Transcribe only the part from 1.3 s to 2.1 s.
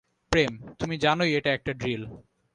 এটা একটা ড্রিল।